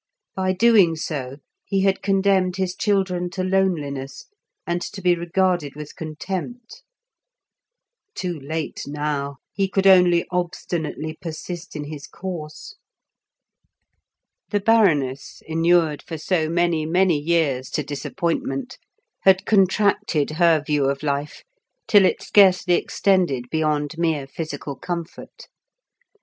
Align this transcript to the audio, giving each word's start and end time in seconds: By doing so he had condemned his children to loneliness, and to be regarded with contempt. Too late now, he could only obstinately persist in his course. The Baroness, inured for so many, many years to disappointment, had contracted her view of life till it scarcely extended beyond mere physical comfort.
By 0.33 0.51
doing 0.53 0.95
so 0.95 1.37
he 1.63 1.81
had 1.81 2.01
condemned 2.01 2.55
his 2.55 2.73
children 2.75 3.29
to 3.29 3.43
loneliness, 3.43 4.25
and 4.65 4.81
to 4.81 4.99
be 4.99 5.13
regarded 5.15 5.75
with 5.75 5.95
contempt. 5.95 6.81
Too 8.15 8.39
late 8.39 8.85
now, 8.87 9.37
he 9.53 9.67
could 9.69 9.85
only 9.85 10.25
obstinately 10.31 11.19
persist 11.21 11.75
in 11.75 11.83
his 11.83 12.07
course. 12.07 12.77
The 14.49 14.59
Baroness, 14.59 15.43
inured 15.45 16.01
for 16.01 16.17
so 16.17 16.49
many, 16.49 16.83
many 16.87 17.19
years 17.19 17.69
to 17.69 17.83
disappointment, 17.83 18.79
had 19.19 19.45
contracted 19.45 20.31
her 20.31 20.63
view 20.65 20.85
of 20.85 21.03
life 21.03 21.43
till 21.87 22.05
it 22.05 22.23
scarcely 22.23 22.73
extended 22.73 23.51
beyond 23.51 23.99
mere 23.99 24.25
physical 24.25 24.75
comfort. 24.75 25.47